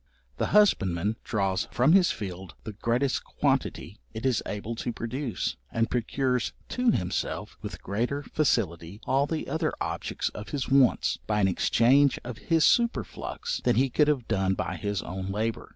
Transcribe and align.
The 0.37 0.47
husbandman 0.47 1.17
draws 1.23 1.67
from 1.69 1.93
his 1.93 2.09
field 2.09 2.55
the 2.63 2.73
greatest 2.73 3.23
quantity 3.23 3.99
it 4.15 4.25
is 4.25 4.41
able 4.47 4.73
to 4.77 4.91
produce, 4.91 5.57
and 5.71 5.91
procures 5.91 6.53
to 6.69 6.89
himself, 6.89 7.55
with 7.61 7.83
greater 7.83 8.23
facility, 8.23 8.99
all 9.05 9.27
the 9.27 9.47
other 9.47 9.71
objects 9.79 10.29
of 10.29 10.49
his 10.49 10.67
wants, 10.67 11.19
by 11.27 11.39
an 11.39 11.47
exchange 11.47 12.17
of 12.23 12.39
his 12.39 12.63
superflux, 12.63 13.61
than 13.61 13.75
he 13.75 13.91
could 13.91 14.07
have 14.07 14.27
done 14.27 14.55
by 14.55 14.75
his 14.75 15.03
own 15.03 15.27
labour. 15.29 15.69